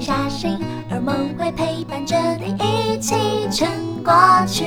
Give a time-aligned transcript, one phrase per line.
[0.00, 0.58] 下心，
[0.90, 3.14] 而梦会陪伴着你一起
[3.50, 3.68] 撑
[4.02, 4.12] 过
[4.46, 4.64] 去。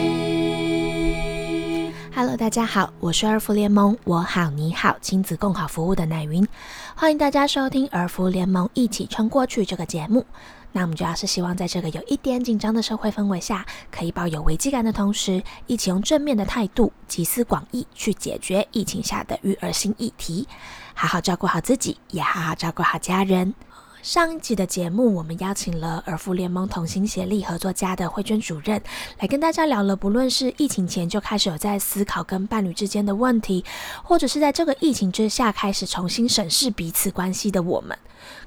[2.15, 6.45] Hello，大家好，我是儿福联盟，我好你好亲子共好服务的奶云，
[6.95, 10.25] 欢迎大家收听儿福联盟一起撑过去这个节目。
[10.71, 20.47] 那我们主要是希望在这个有一点紧张的社会氛围下，可以抱有危机感的同时，一起用正面的态度，集思广益去解决疫情下的育儿新议题，
[20.93, 23.53] 好好照顾好自己，也好好照顾好家人。
[24.01, 28.81] 上一集的节目，我们邀请了儿福联盟同心协力合作家的慧娟主任，
[29.19, 33.65] 来跟大家聊了，不论是疫情前就开始有在思考跟伴侣之间的问题，
[34.01, 37.97] 或者是在这个疫情之下开始重新审视彼此关系的我们，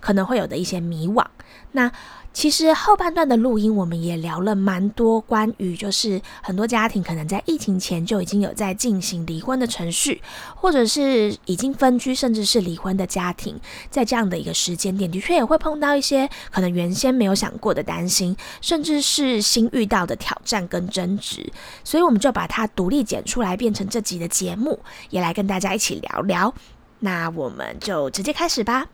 [0.02, 1.24] 可能会有的一些迷惘。
[1.72, 1.90] 那
[2.34, 10.20] 其实后半段的录音，我们也聊了蛮多关于，就是很多家庭可能在疫情前就已经有在进行离婚的程序，
[10.54, 13.60] 或者是已经分居，甚至是离婚的家庭，
[13.90, 21.52] 在这样的一个时间点，的确也会碰到一些可能原先没有想过的担心，甚至是新遇到的挑战跟争执，
[21.84, 26.54] 所以我们就把它独立剪出来，变成这集的节目，也来跟大家一起聊聊。
[27.00, 28.86] 那我们就直接开始吧。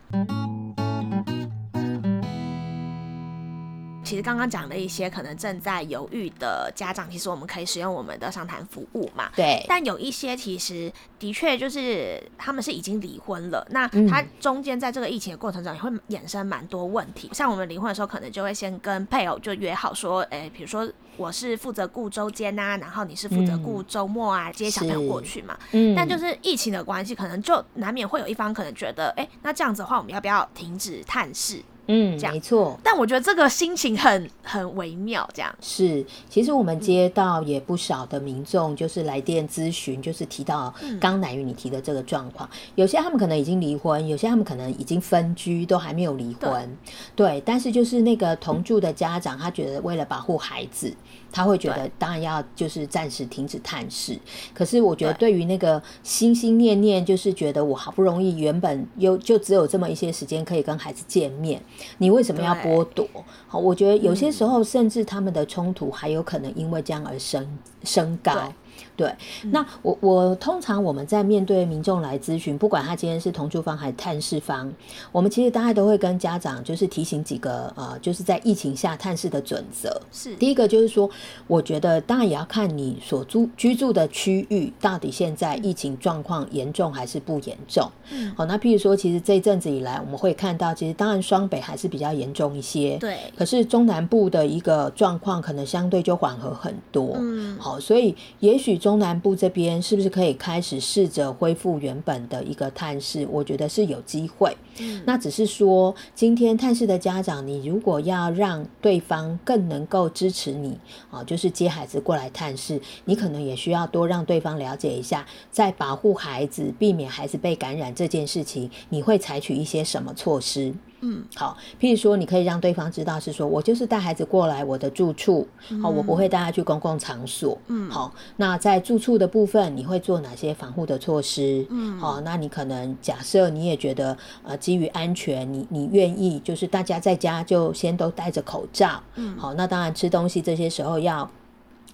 [4.08, 9.30] 其实刚刚讲了一些可能正在犹豫的家长，其实我们可以使用我们的商谈服务嘛。
[9.36, 9.62] 对。
[9.68, 17.28] 但有一些其实的确就是他们是已经离婚了，那他中间在这个疫情的过程中也会衍生蛮多问题。
[17.34, 25.54] 像我们离婚的时候，可能就会先跟配偶就约好说，哎，比如说我是负责顾周间呐，然后你是负责顾周末啊，接小朋友过去嘛。
[25.72, 25.94] 嗯。
[25.94, 31.62] 但就是疫情的关系，可能就难免会有一方可能觉得，哎，那这样子的话，我们要不要停止探视？
[31.88, 32.78] 嗯，没错。
[32.84, 36.04] 但我觉得这个心情很很微妙，这样是。
[36.28, 42.48] 其实我们接到也不少的民众，就是来电咨询，就是提到刚乃玉你提的这个状况。
[42.74, 46.76] 有些他们可能已经离婚，有些他们可能已经分居，都还没有离婚。
[47.16, 50.94] 对，但是就是那个同住的家长，他觉得为了保护孩子。
[51.30, 54.18] 他会觉得，当然要就是暂时停止探视。
[54.54, 61.62] 可是我觉得，对于那个心心念念，就是觉得我好不容易原本有就只有这么一些时间可以跟孩子见面，
[61.98, 63.06] 你为什么要剥夺？
[63.46, 68.52] 好，我觉得有些时候，甚至他们的冲突还有可能因为这样而升升高。
[68.96, 69.14] 对，
[69.50, 74.72] 那我我通常我们在面对民众来咨询，不管他今天是同住方还是探视方，
[75.12, 80.00] 我们其实大概都会跟家长就是提醒几个呃，就是在疫情下探视的准则。
[80.12, 81.08] 是第一个就是说，
[81.46, 87.90] 我觉得当然也要看你所住居住的区域到底现在疫情状况严重还是不严重。
[88.10, 92.96] 嗯，好，那譬如说，其实这一阵子以来，我们会看到，其实当然双北还是比较严重一些。
[92.98, 97.16] 对，可是中南部的一个状况可能相对就缓和很多。
[97.18, 98.67] 嗯，好，所以也许。
[98.76, 103.26] 中南部这边是不是可以开始试着恢复原本的一个探视？
[103.30, 104.54] 我觉得是有机会。
[104.80, 110.78] 嗯，那只是说，今天探视的家长，你如果要让对方更能够支持你
[111.10, 120.74] 啊，就是接孩子过来探视，你可能也需要多让对方了解一下，在保护孩子、避免孩子被感染这件事情，你会采取一些什么措施？
[121.00, 125.46] 嗯，好，譬如说，你可以让对方知道是说，我就是带孩子过来我的住处，
[125.82, 131.64] 好，我不会带他去公共场所，嗯，好，那在住处的部分，你会做哪些防护的措施？
[131.70, 141.30] 嗯，好，那你可能假设你也觉得，呃，基于安全，你你愿意就是大家在家就先都戴着口罩，嗯，好，那当然吃东西这些时候要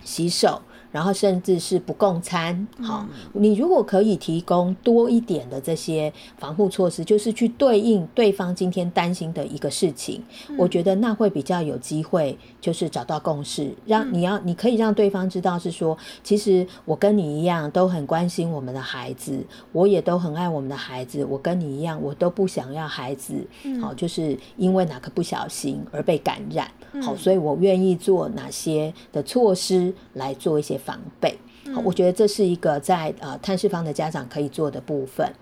[0.02, 0.60] 洗手。
[0.94, 10.22] 然后甚至是不共餐，好，你如果可以提供多一点的这些防护措施，就是去对应对方今天担心的一个事情，
[10.56, 23.34] 我觉得那会比较有机会，就是找到共识，让你要你可以让对方知道是说，其实我跟你一样都很关心我们的孩子，我也都很爱我们的孩子，我跟你一样，我都不想要孩子，
[23.82, 26.70] 好，就是因为哪个不小心而被感染，
[27.02, 30.80] 好，所以我愿意做哪些的措施来做一些。
[30.84, 31.36] 防备，
[31.84, 35.32] 我觉得这是一个在呃探视方的家长可以做的部分。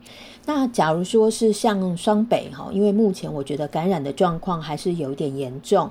[0.44, 5.88] 那假如说是像双北哈，因为目前我觉得感染的状况还是有一点严重，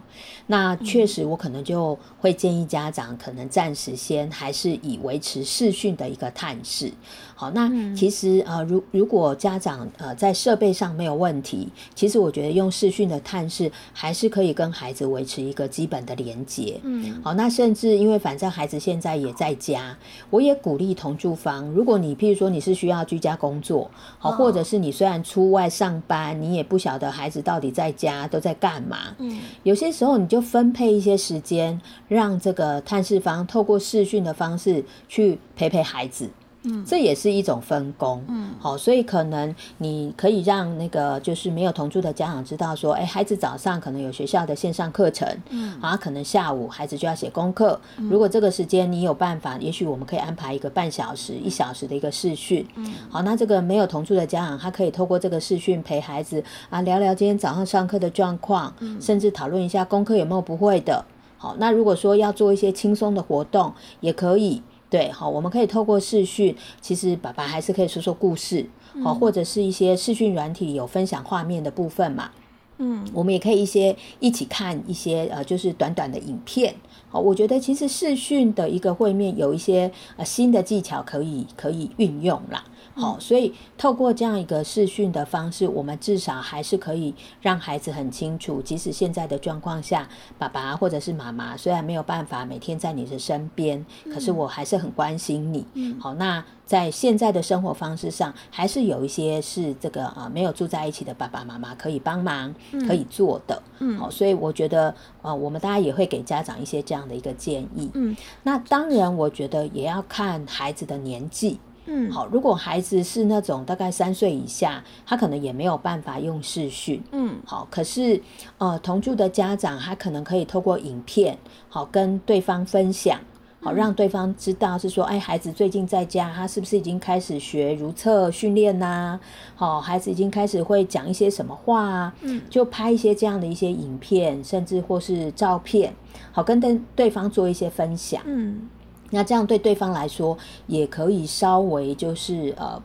[0.47, 6.91] 那确实我可能就会建议家长可能暂时先还是以维持视讯的一个探视。
[7.41, 16.79] 好，那其实呃，如如果家长呃在设备上没有问题，其实我觉得用视讯的探视还是可以跟孩子维持一个基本的连接。
[16.83, 19.97] 嗯，好，那甚至因为反正孩子现在也在家，
[20.29, 23.89] 我也鼓励同住方，如果你譬如说你是需要居家工作，
[24.19, 29.15] 好，或者是你虽然出外上班，你也不晓得孩子到底在家都在干嘛。
[29.17, 36.29] 嗯，有些时候你就分配一些时间，让这个探视方透过视讯的方式去陪陪孩子。
[36.63, 47.79] 嗯，这也是一种分工，嗯，好，所以可能你可以让那个就是没有同住的家长知道说，哎，孩子早上可能有学校的线上课程，嗯，啊，可能下午孩子就要写功课，
[48.09, 61.03] 如果这个时间你有办法，也许我们可以安排一个半小时、一小时的一个视讯，嗯，好，那这个没有同住的家长，他可以透过这个视讯陪孩子啊聊聊今天早上上课的状况，嗯，甚至讨论一下功课有没有不会的，
[61.37, 64.61] 好，那如果说要做一些轻松的活动，也可以。
[64.91, 68.69] 对，好，我们可以透过视讯，其实爸爸还是可以说说故事，
[69.01, 72.29] 好，或者是一些视讯软体有分享画面的部分嘛，
[72.77, 76.75] 嗯，我们也可以一些一起看一些呃，就是短短的影片，
[77.07, 82.61] 好，我觉得其实视讯的一个会面有一些呃新的技巧可以可以运用啦。
[82.93, 90.07] 好，所以透过这样一个视讯的方式，我们至少还是可以让孩子很清楚，即使现在的状况下，
[90.37, 95.65] 爸爸或者是妈妈虽然没有办法每天在你的身边，可是我还是很关心你。
[95.99, 102.53] 好，那在现在的生活方式上，还是有一些是这个啊没有住在一起的爸爸妈妈可以帮忙
[102.87, 103.61] 可以做的。
[103.79, 107.89] 嗯，好，所以我觉得呃，我们大家也会给家长一些这样的一个建议。
[107.93, 111.59] 嗯，那当然，我觉得也要看孩子的年纪。
[111.85, 112.27] 嗯，好。
[112.27, 117.01] 如果孩子是那种大概三岁以下，他可能也没有办法用视讯。
[117.11, 117.67] 嗯，好。
[117.71, 118.21] 可是，
[118.57, 121.37] 呃，同住的家长他可能可以透过影片，
[121.69, 123.19] 好跟对方分享，
[123.61, 129.19] 好让对方知道是说，哎，孩子最近在家，他是不是已经开始学如厕训练呐？
[129.55, 132.13] 好，孩子已经开始会讲一些什么话啊？
[132.21, 135.93] 嗯，就拍一些这样的一些影片，甚至或是照片，
[136.31, 138.21] 好跟对对方做一些分享。
[138.25, 138.69] 嗯。
[139.11, 140.35] 那这样对对方来说，
[140.65, 142.81] 也可以稍微就是呃，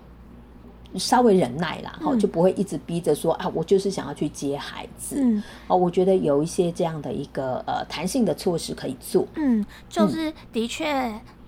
[0.99, 5.17] 稍微忍耐啦，哈，就不会一直逼着说啊，我就是想要去接孩子。
[5.19, 9.27] 嗯，哦，我觉得有一些这样的一个呃弹性的措施可以做。
[9.37, 10.87] 嗯，就是的确，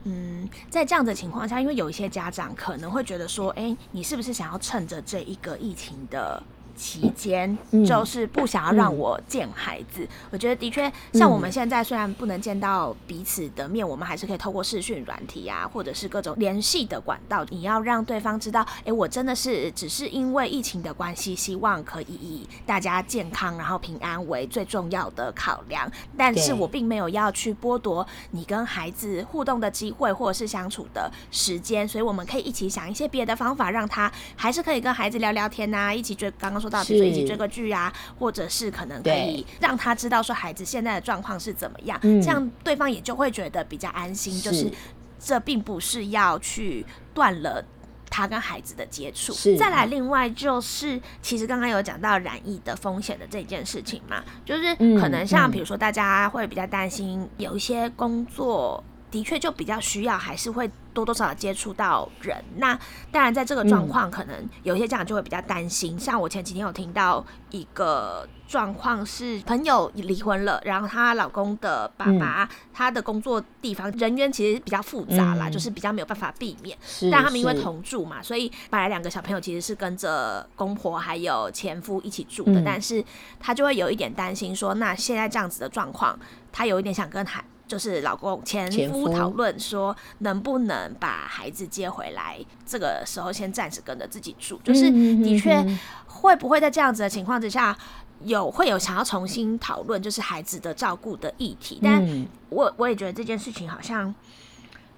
[0.04, 6.42] 嗯，在这样的情况下，因为有一些家长可能会觉得说，哎，你是不是想要趁着这一个疫情的？
[6.78, 17.44] 期间就是不想要让我见孩子，我觉得的确像我们现在虽然不能见到彼此的面，我们还是可以透过视讯软体啊，或者是各种联系的管道。
[17.48, 18.18] 你要让对。
[18.18, 25.88] 方知道，哎，我真的是只是因为疫情的关系，希望可以以大家健康然后平安为最重要的考量。
[26.16, 36.67] 但是我并没有要去剥夺你跟孩子互动的机会，或者是相处的时间，所以我们可以一起想一些别的方法，让他还是可以跟孩子聊聊天呐，一起追刚刚说。
[36.68, 44.40] 到比如说一起追个剧啊，或者是可能可以让他知道说孩子现在的状况是怎么样，这样对方也就会觉得比较安心。
[44.40, 44.70] 就是
[45.18, 47.64] 这并不是要去断了
[48.10, 49.32] 他跟孩子的接触。
[49.56, 58.82] 再来，另外就是其实刚刚有讲到染疫的风险的这件事情嘛，就是可能像比如说大家会比较担心有一些工作。
[59.10, 62.36] 的确，就比较需要，还是会多多少少接触到人。
[62.56, 62.76] 那
[63.12, 65.96] 当然，在这个状况，可能有些家长就会比较担心。
[65.98, 76.76] 像我前几天有听到一个状况，是朋友离婚了，然后她老公的爸爸，他的工作地方人员其实比较复杂啦，就是比较没有办法避免。
[77.12, 83.04] 但他们因为同住嘛，所以本来两个小朋友其实是跟着公婆还有前夫一起住的，但是
[83.38, 86.18] 他就会有一点担心，说那现在这样子的状况，
[86.50, 87.44] 他有一点想跟孩。
[87.68, 92.38] 就是老公前夫讨论说，能不能把孩子接回来？
[92.66, 94.58] 这个时候先暂时跟着自己住。
[94.64, 95.62] 就是的确
[96.06, 97.76] 会不会在这样子的情况之下，
[98.24, 101.78] 有会有想要重新讨论，就是孩子的照顾的议题。
[101.82, 102.02] 但
[102.48, 104.12] 我我也觉得这件事情好像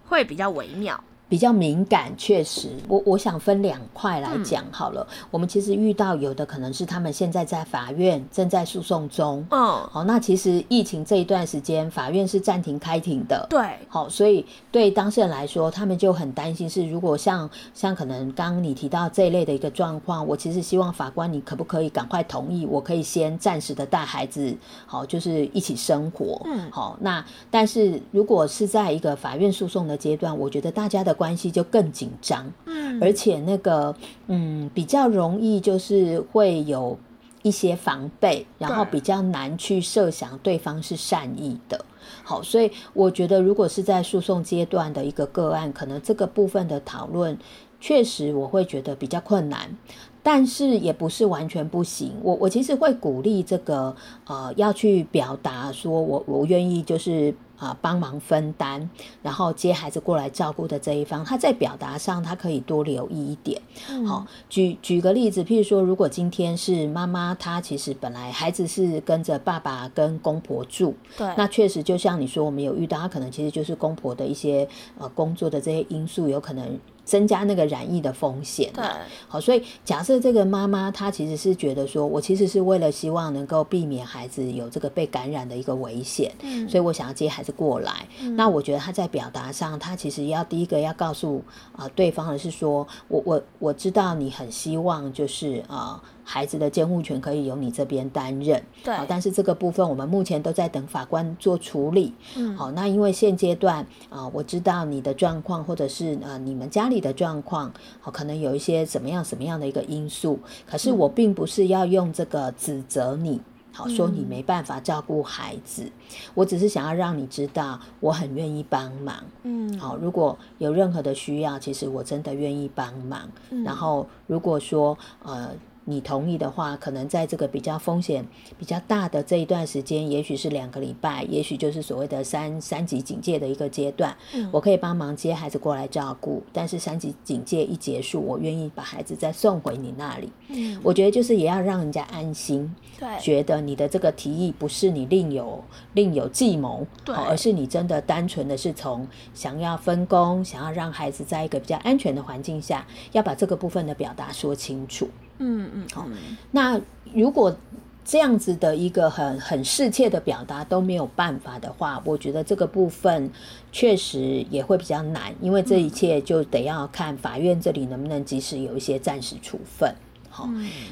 [0.07, 1.03] 会比较微妙。
[1.31, 5.07] 比较敏感，确实，我我想分两块来讲好了。
[5.31, 9.61] 我们其实遇到有的可能是他们现在在法院正在诉讼中，嗯，
[9.93, 24.53] 好，那其实疫情这一段时间，法院是暂停开庭的，对，好，所以对当事人来说，他们就很担心是，如果像像可能刚刚你提到这一类的一个状况，我其实希望法官你可不可以赶快同意，我可以先暂时的带孩子，
[24.85, 31.17] 好，就是一起生活，嗯，好，那但是如果是在一个法院诉讼的阶段，我觉得大家的。
[31.21, 33.95] 关系就更紧张，嗯，而且那个，
[34.29, 36.99] 嗯，比较容易就是会有
[37.43, 41.85] 一些防备，然后比较难去设想对方是善意的。
[42.25, 47.37] 好，所以我觉得如果是在诉讼阶段的一个个案，可能这个部分的讨论
[47.79, 49.77] 确实我会觉得比较困难。
[50.23, 53.95] 但是也不是完全不行，我我其实会鼓励这个
[54.27, 58.89] 呃要去表达说我我愿意就是啊帮忙分担，
[59.23, 63.61] 然后接孩子过来照顾的这一方，他在表达上他可以多留意一点。
[64.07, 76.79] 好，举举个例子，譬如说，如果今天是妈妈，她其实本来孩子是跟着爸爸跟公婆住，对，那确实就像你说，我们有遇到，他可能其实就是公婆的一些呃工作的这些因素，有可能。
[77.11, 78.71] 增加那个染疫的风险。
[78.73, 78.85] 对，
[79.27, 88.07] 好，所以假设这个妈妈她其实是觉得说，我其实是为了希望能够避免孩子有这个被感染的一个危险，嗯，所以我想要接孩子过来。
[88.37, 96.01] 那我觉得她在表达上，她其实要第一个要告诉啊对方的是说，我我我知道你很希望就是啊。
[96.33, 102.15] 孩子的监护权可以由你这边担任，对，但是这个部分我们目前都在等法官做处理。
[102.37, 113.41] 嗯，好，那因为现阶段啊，我知道你的状况，或者是呃你们家里的状况，好，可能有一些怎么样什么样的一个因素，可是我并不是要用这个指责你，
[113.73, 115.91] 好说你没办法照顾孩子，
[116.35, 119.17] 我只是想要让你知道我很愿意帮忙。
[119.43, 123.29] 嗯，好，如果有任何的需要，其实我真的愿意帮忙。
[123.65, 125.51] 然后如果说呃。
[125.91, 128.25] 你同意的话，可能在这个比较风险
[128.59, 134.17] 比较大的这一段时间，也许是两个礼拜，也许就是所谓的三三级警戒的一个阶段，
[134.53, 136.43] 我可以帮忙接孩子过来照顾。
[136.53, 140.31] 但是三级警戒一结束，我愿意把孩子再送回你那里。
[140.49, 145.63] 嗯，我觉得就是也要让人家安心，对，觉得你的这个提议不是你另有
[145.95, 155.09] 另有计谋，对，而是你真的单纯的是从想要分工，想要让孩子在一个比较安全的环境下，要把这个部分的表达说清楚。
[155.41, 156.07] 嗯嗯，好。
[156.53, 156.81] 那
[157.13, 157.57] 如果
[158.05, 163.31] 这样子的一个很很世切的表达都没有办法的话，我觉得这个部分
[163.71, 169.95] 确实也会比较难，因为这一切就得要看法院这里能不能及时有一些暂时处分。
[170.41, 170.49] 好，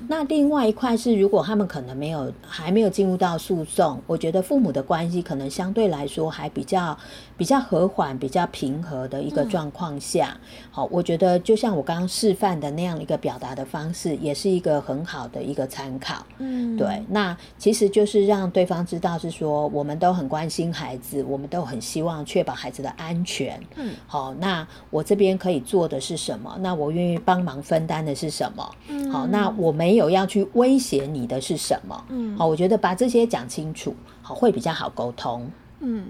[0.08, 6.96] 那另外一块是，如果他们可能没有还没有进入到诉讼，我觉得父母的关系可能相对来说还比较
[7.36, 10.36] 比较和缓、比较平和的一个状况下，
[10.70, 16.26] 好，我觉得就像我刚刚示范的那样一个表达的方式，也是一个很好的一个参考。
[16.38, 23.60] 嗯，对，那其实就是让对方知道是说，我们都很关心孩子，我们都很希望确保孩子的安全。
[23.76, 26.56] 嗯，好，那我这边可以做的是什么？
[26.60, 28.68] 那我愿意帮忙分担的是什么？
[28.88, 29.26] 嗯，好。
[29.30, 32.04] 那我没有要去威胁你的是什么？
[32.08, 35.50] 嗯，好，我觉得把这些讲清楚，好会比较好沟通。
[35.80, 36.06] 嗯，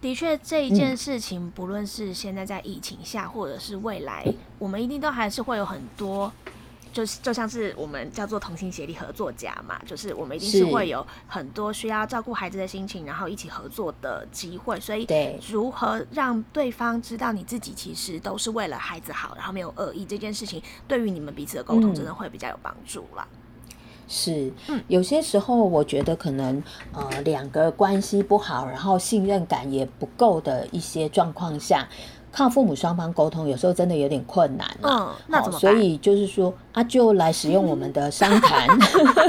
[0.00, 4.26] 的确，这一件事情，不论是现在在疫情下，或者是未来，
[4.58, 6.32] 我们一定都还是会有很多。
[6.96, 14.80] 就是就像是我们叫做同心协力合作家嘛，就是我们一定是会有很多需要照顾孩子的心情，然后一起合作的机会。
[14.80, 15.06] 所以，
[15.50, 23.28] 如何让对方知道你自己其实都是为了孩子好，然后没有恶意，这件事情对于你们彼此的沟通，真的会比较有帮助啦。
[24.08, 26.62] 是，嗯，有些时候我觉得可能
[26.94, 31.86] 呃两个关系不好，然后信任感也不够的一些状况下。
[32.32, 38.68] 靠父母双方沟通，有时候真的有点困难嗯，那怎么所以就是说，啊，就来使用我们的 商谈。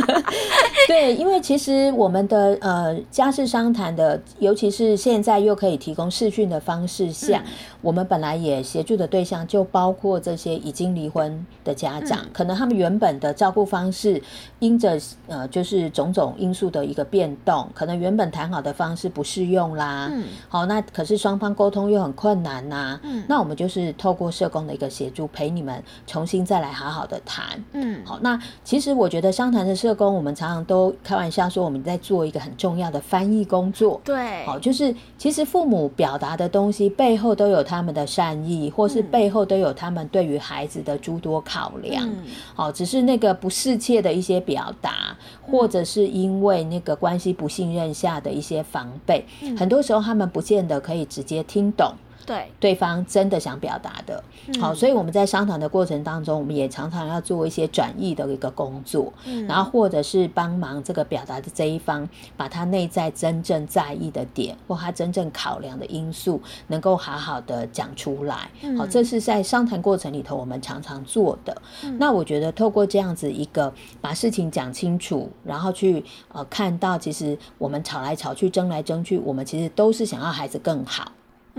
[0.85, 7.41] 对，因为其实我们的呃家事商谈的，尤其是现在又可以提供视讯的方式下，
[7.81, 14.21] 我们本来也协助的对象就包括这些已经离婚的家长，可能他们原本的照顾方式，
[14.59, 20.09] 因着呃就是种种因素的一个变动，可能原本谈好的方式不适用啦。
[20.11, 22.99] 嗯，好，那可是双方沟通又很困难呐。
[23.03, 27.36] 嗯，那我们就是透过社工的一个协助，陪你们重新再来好好的谈。
[27.73, 33.99] 嗯，好，那其实我觉得商谈的社工，我们常常都开玩笑说，我们在做一个很重要的翻译工作。
[34.03, 42.09] 对，好，就是其实父母表达的东西背后都有他们的善意，或是背后都有他们对于孩子的诸多考量。
[42.53, 49.25] 好，只是那个不适切的一些表达，或者是因为那个关系不信任下的一些防备，
[49.57, 51.93] 很多时候他们不见得可以直接听懂。
[52.27, 54.21] 对，对方真的想表达的，
[54.59, 59.13] 好，所以我们在商谈的过程当中，我们也常常要做一些转译的一个工作，
[59.47, 62.05] 然后或者是帮忙这个表达的这一方，
[62.35, 68.49] 把他内在真正在意的点或他真正考量的因素，能够好好的讲出来。
[68.77, 71.55] 好，这是在商谈过程里头我们常常做的。
[71.97, 76.03] 那我觉得透过这样子一个把事情讲清楚，然后去
[76.33, 81.09] 呃看到，其实我们吵来吵去、争来争去，我们其实都是想要孩子更好。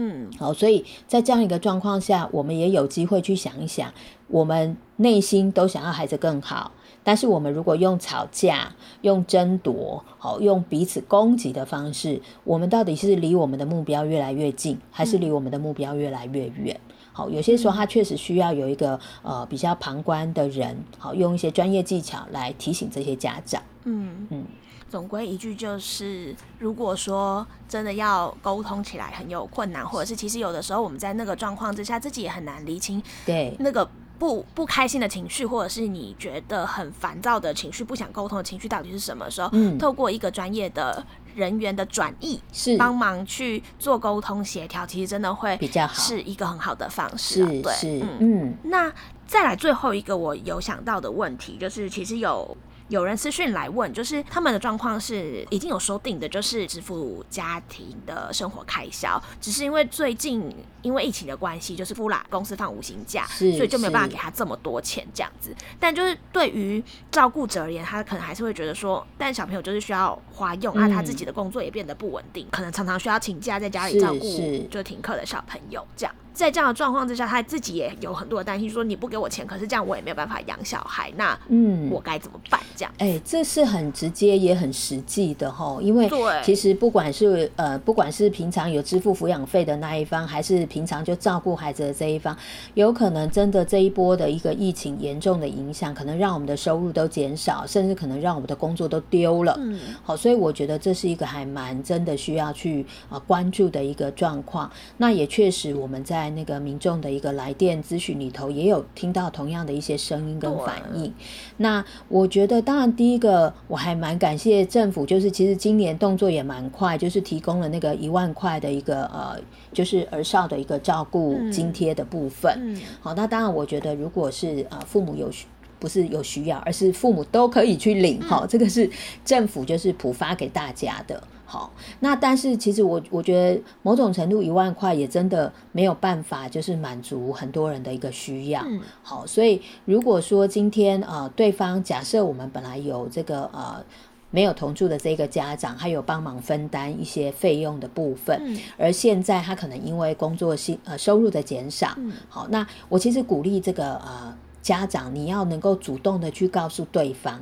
[0.01, 3.93] 嗯，好，所以在这样一个状况下，我们也有机会去想一想，
[4.29, 6.71] 我们内心都想要孩子更好，
[7.03, 16.81] 但是我们如果用吵架、用争夺、好用彼此攻击的方式，我们到底是离我们的目标越来越近，还是离我们的目标越来越远？
[17.13, 23.61] 好，有些时候他确实需要有一个呃比较旁观的人，好用一些专业技巧来提醒这些家长。
[23.83, 24.45] 嗯嗯。
[24.89, 39.51] 总归一句就是，如果说真的要沟通起来很有困难，或者是其实有的时候我们在那个状况之下自己也很难理清，对那个不不开心的情绪，或者是你觉得很烦躁的情绪，不想沟通的情绪到底是什么时候？
[39.53, 41.05] 嗯，透过一个专业的
[41.35, 47.45] 人员的转译，是帮忙去做沟通协调，其实真的会比较好，是一个很好的方式。
[47.61, 48.91] 对，嗯嗯，那
[49.27, 52.57] 再来最后一个我有想到的问题，就是其实有。
[52.89, 60.51] 有人私讯来问，就是他们的状况是已经有收定的，就是支付家庭的生活开销，只是因为最近
[60.83, 65.55] 因为疫情的关系，就是夫啦公司放五薪假，所以就没有办法给他这么多钱这样子。
[65.79, 76.15] 但就是对于照顾者而言，他可能还是会觉得说，但小朋友就是需要花用啊，他自己的工作也变得不稳定，可能常常需要请假在家里照顾就停课的小朋友这样。
[76.39, 82.61] 在这样的状况之下，他自己也有很多的担心，说你不给我钱，可是这样我也没有办法养小孩，那嗯，我该怎么办？
[82.77, 86.09] 这样，哎，这是很直接也很实际的哈，因为
[86.45, 92.37] 其实不管是呃，不管是平常有支付抚养费的那一方，还是平常就照顾孩子的这一方，
[92.75, 99.57] 有可能真的这一波的一个疫情严重的影响，可能让我们的收入都减少，甚至可能让我们的工作都丢了。
[99.61, 104.71] 嗯，好，所以我觉得这是一个还蛮真的需要去啊关注的一个状况。
[104.99, 106.28] 那也确实我们在。
[106.31, 111.13] 那个民众的一个来电咨询里头，也有听到同样的一些声音跟反应。
[111.57, 119.39] 那我觉得，当然第一个我还蛮感谢政府，就是其实今年动作也蛮快，就是提供了那个一万块的一个呃，
[119.73, 122.77] 就是儿少的一个照顾津贴的部分。
[123.01, 125.47] 好，那当然我觉得，如果是呃父母有需，
[125.79, 128.89] 不是有需要，而是父母都可以去领哈，这个是
[129.25, 131.23] 政府就是普发给大家的。
[131.45, 138.63] 好，那但是其实我我觉得某种程度一万块也真的没有办法，就是满足很多人的一个需要。
[139.03, 143.83] 好，所以如果说今天呃对方假设我们本来有这个呃
[144.31, 148.39] 没有同住的这个家长，还有帮忙分担一些费用的部分，
[148.77, 151.97] 而现在他可能因为工作薪呃收入的减少，
[152.29, 154.37] 好，那我其实鼓励这个呃
[154.69, 157.41] 家长，你要能够主动的去告诉对方，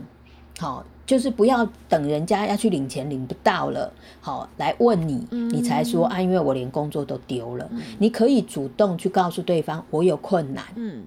[0.59, 0.85] 好。
[1.06, 7.71] 就是不要等人家要去领钱领不到了，好来问你，你才说啊，因为我连工作都丢了。
[8.00, 10.64] 你可以主动去告诉对方，我有困难。
[10.75, 11.04] 嗯，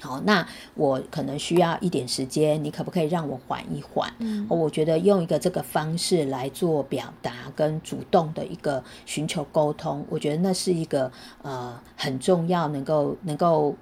[0.00, 4.08] 好，那我可能需要一点时间，你可不可以让我缓一缓？
[4.20, 11.10] 嗯，我觉得用一个这个方式来做表达跟主动的一个寻求沟通，我觉得那是一个
[11.42, 13.74] 呃很重要，能够能够。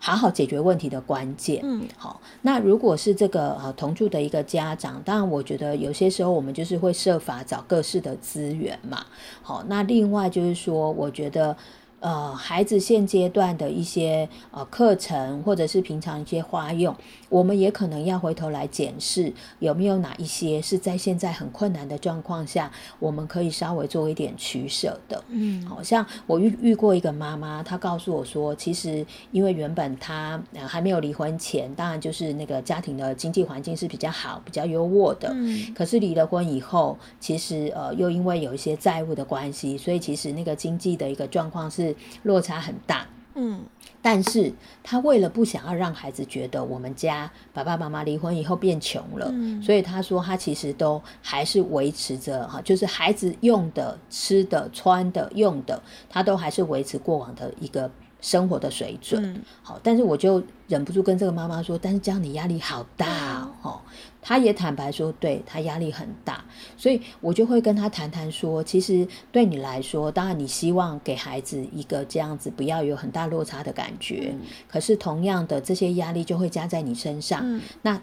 [0.00, 1.60] 好好解决问题的关键。
[1.62, 2.20] 嗯，好。
[2.42, 9.06] 那如果是这个呃同住的一个家长，当然我觉得有些时候我们就是会设法找各式的资源嘛。
[9.42, 11.56] 好，那另外就是说，我觉得。
[12.02, 16.96] 呃，孩子现阶段的一些呃课程，或者是平常一些花用，
[17.30, 25.24] 我们也可能要回头来检视有没有哪一些是在现在很困难的状况下，我们可以稍微做一点取舍的。
[25.28, 35.30] 嗯，好像我遇遇过一个妈妈，她告诉我说，其实因为原本她还没有离婚前，当然就是那个家庭的经济环境是比较好、比较优渥的。
[35.32, 41.94] 嗯，可是离了婚以后，其实呃又因为有一些债务的关系，所以其实那个经济的一个状况是。
[42.24, 43.06] 落差很大，
[43.42, 43.64] 嗯，
[44.02, 57.90] 但是他为了不想要让孩子觉得我们家爸爸妈妈离婚以后变穷了，所以他说他其实都还是维持着哈，就是孩子用的、吃的、穿的、用的，他都还是维持过往的一个
[58.20, 59.42] 生活的水准。
[59.62, 63.80] 好，但是我就忍不住跟这个妈妈说，但是这样你压力好大哦。
[64.22, 66.44] 她也坦白说，对她压力很大，
[66.76, 74.34] 所以我就会跟她谈谈说，其实对你来说，当然你希望给孩子一个这样子不要有很大落差的感觉，
[74.68, 77.98] 可是同样的这些压力就会加在你身上，那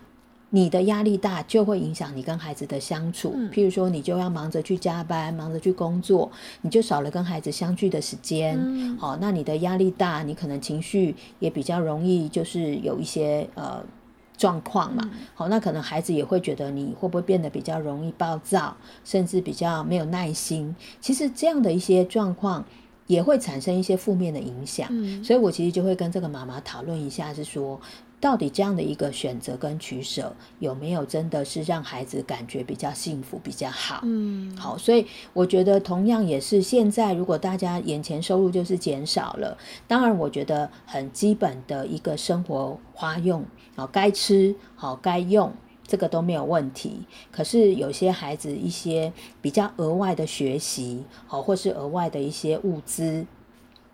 [0.50, 6.32] 你的压力大就会影响你跟孩子的相处，譬如说你就要忙着去加班，忙着去工作，
[6.62, 8.58] 你就少了跟孩子相聚的时间，
[8.98, 13.84] 好，那你的压力大，你可能情绪也比较容易就是有一些呃。
[14.38, 20.76] 状况嘛，好，那可能孩子也会觉得你会不会变得比较容易暴躁，甚至比较没有耐心。
[21.02, 22.64] 其实这样的一些状况
[23.08, 24.88] 也会产生一些负面的影响。
[25.24, 27.82] 所以我其实就会跟这个妈妈讨论一下，是说。
[28.20, 34.00] 到底这样的一个选择跟取舍，有没有真的是让孩子感觉比较幸福、比较好？
[34.04, 39.56] 嗯，好，所以我觉得同样也是现在，如果大家眼前收入就是减少了，
[39.88, 45.54] 当然我觉得很基本的一个生活花用，好该吃好该用，
[45.86, 47.02] 这个都没有问题。
[47.32, 53.28] 可是有些孩子一些比较额外的学习，好或是额外的一些物资。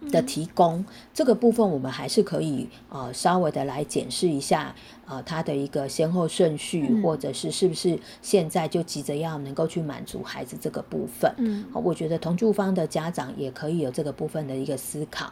[0.10, 11.32] 的提供这个部分，我们还是可以呃稍微的来检视一下，呃他的一个先后顺序，或者是是不是现在就急着要能够去满足孩子这个部分。
[11.38, 15.32] 嗯，我觉得同住方的家长也可以有这个部分的一个思考。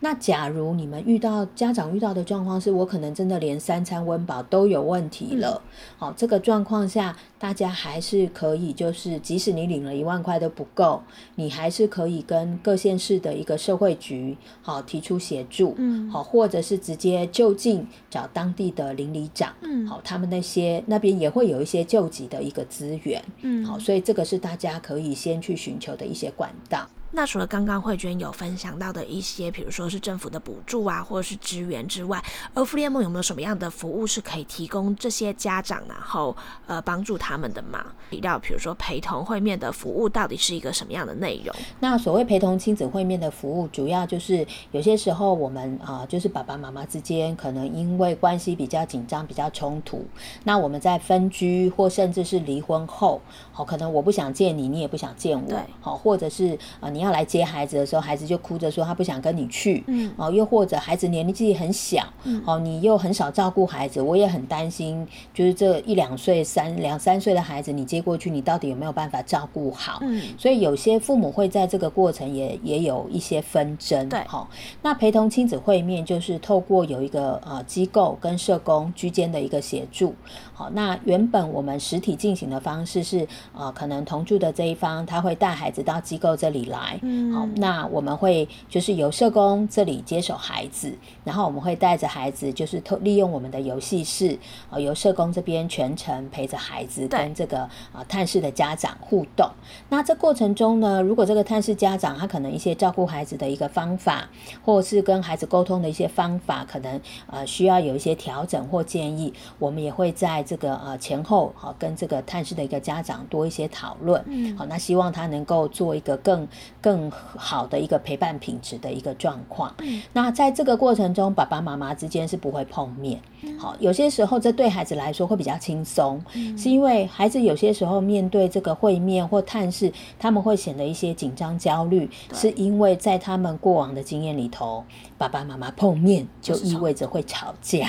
[0.00, 5.62] 那假如你们遇到家长遇到的状况是，我可能真的连三餐温饱都有问题了。
[5.96, 11.02] 好，这个状况下，大家还是可以，就是即使你领了一万块都不够，
[11.36, 15.74] 你还是可以跟各县市的一个社会局好提出协助。
[15.78, 19.52] 嗯，好，或者是直接就近找当地的邻里长。
[19.62, 23.22] 嗯，好，他们那些那边也会有一些救济的一个资源。
[23.42, 26.88] 嗯，好，所以这个是大家可以先去寻求的一些管道。
[27.12, 32.22] 那除了刚刚慧娟有分享到的一些，比如说是政府的补助啊，或者是支援之外，
[32.54, 36.36] 而福联盟有没有什么样的服务是可以提供这些家长，然后
[36.68, 37.84] 呃帮助他们的吗？
[38.10, 41.52] 提到比如说陪同会面的服务到底是一个什么样的内容？
[41.80, 50.06] 那所谓陪同亲子会面的服务，主要就是有些时候我们啊，就是爸爸妈妈之间可能因为关系比较紧张、比较冲突，
[50.44, 53.20] 那我们在分居或甚至是离婚后，
[53.50, 56.99] 好，可能我不想见你，你也不想见我，好，或者是啊你。
[57.00, 70.00] 你要来接孩子的时候，孩子就哭着说他不想跟你去，嗯，哦，又或者孩子年纪很小，嗯，哦，你又很少照顾孩子，我也很担心，就是这一两岁、三两三岁的孩子，你接过去，你到底有没有办法照顾好？
[70.02, 74.46] 嗯，所以有些父母会在这个过程也也有一些纷争，对，好，
[74.82, 80.14] 那陪同亲子会面就是透过有一个呃机构跟社工居间的一个协助，
[80.52, 86.89] 好，那原本我们实体进行的方式是，呃，可能同住的这一方他会带孩子到机构这里来。
[87.02, 94.38] 嗯，好，那我们会就是由社工这里接手孩子，然后我们会带着孩子，就是透利用我们的游戏室，
[94.70, 97.60] 啊，由社工这边全程陪着孩子跟这个
[97.92, 99.48] 啊探视的家长互动。
[99.88, 104.28] 那这过程中呢，如果这个探视家长他可能一些照顾孩子的一个方法，
[104.64, 114.22] 或者是跟孩子沟通的一些方法，可能呃需要有一些调整或建议，我们也会在这个呃前后好跟这个探视的一个家长多一些讨论。
[114.26, 116.46] 嗯，好，那希望他能够做一个更。
[116.80, 119.74] 更好的一个陪伴品质的一个状况。
[120.12, 123.20] 那在这个过程中，爸爸妈妈之间是不会碰面。
[123.58, 126.22] 好，有些时候这对孩子来说会比较轻松，
[126.56, 134.84] 是因为孩子有些时候面对这个会面或探视，他们会显得一些紧张焦虑，是因为在他们过往的经验里头，
[135.16, 137.88] 爸爸妈妈碰面就意味着会吵架。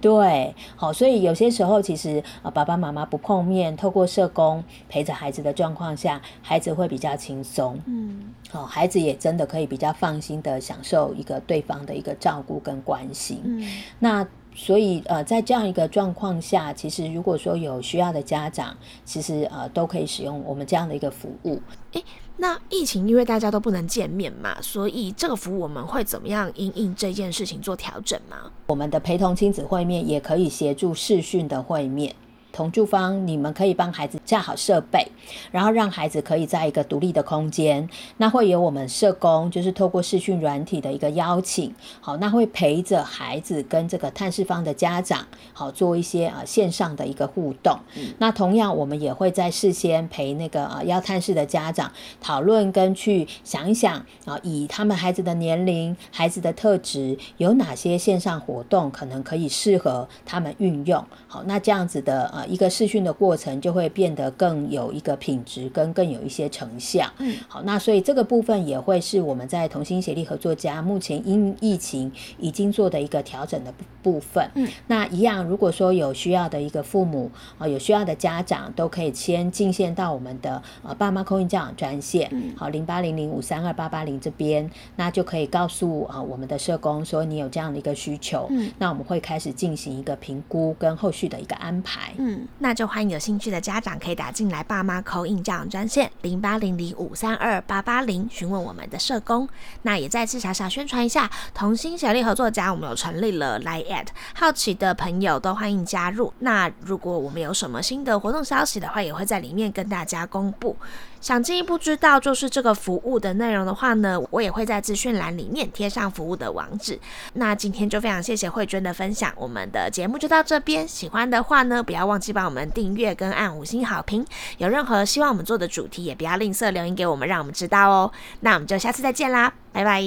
[0.00, 7.78] 对，好，所以有些时候其实啊，爸爸妈妈不碰面，透过社工陪着孩子的状况下，孩子会比较轻松。
[7.86, 8.31] 嗯。
[8.50, 13.40] 好，孩子也真的可以比较放心的享受一个对方的一个照顾跟关心。
[13.44, 13.66] 嗯，
[13.98, 21.58] 那所以呃，在这样一个状况下，其实如果说有需要的家长，其实呃都可以使用我们这样的一个服务。
[21.92, 22.04] 诶，
[22.36, 28.50] 那疫情因为大家都不能见面嘛，所以这个服务我们会怎么样因应这件事情做调整吗？
[28.66, 32.14] 我们的陪同亲子会面也可以协助视讯的会面。
[32.52, 35.06] 同住方，你们可以帮孩子架好设备，
[35.50, 37.88] 然后让孩子可以在一个独立的空间。
[38.18, 47.78] 那会有我们社工，就是透过视讯软体的一个邀请，好，那会陪着孩子跟这个探视方的家长，好做一些啊线上的一个互动。
[48.18, 53.94] 那同样，我们也会在事先陪那个啊要探视的家长讨论跟去想一想
[54.26, 61.02] 啊，以他们孩子的年龄、孩子的特质，有哪些线上活动可能可以适合他们运用。
[61.26, 62.41] 好，那这样子的啊。
[62.46, 67.10] 一个试训的过程就会变得更有一个品质，跟更有一些成效。
[67.18, 74.48] 嗯，好，那所以这个部分也会是我们在同心协力合作家目前因疫情已经做的一个调整的部分。
[74.54, 92.31] 嗯，那一样，如果说有需要的一个父母啊，有需要的家长，都可以先进线到我们的呃爸妈空运教养专线，好零八零零五三二八八零这边，那就可以告诉啊我们的社工说你有这样的一个需求，嗯，那我们会开始进行一个评估跟后续的一个安排，嗯。
[92.58, 99.48] 那就欢迎有兴趣的家长可以打进来爸妈口音教养专线零八零零五三二八八零询问我们的社工。
[99.82, 106.32] 那也再次小小宣传一下，同心协力合作家，我们有成立了 Line at，好奇的朋友都欢迎加入。
[106.40, 110.76] 那如果我们有什么新的活动消息的话，也会在里面跟大家公布。
[111.20, 116.98] 想进一步知道就是这个服务的内容的话呢，我也会在资讯栏里面贴上服务的网址。
[117.34, 120.86] 那今天就非常谢谢慧娟的分享，我们的节目就到这边。
[120.86, 124.24] 喜欢的话呢，不要忘希望我们订阅跟按五星好评。
[124.58, 128.12] 有任何希望我们做的主题，也不要吝啬留言给我们，让我们知道哦。
[128.40, 130.00] 那我们就下次再见啦，拜拜。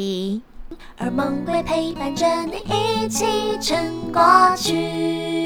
[0.97, 3.25] 而梦会陪伴着你一起
[3.60, 5.45] 撑过去。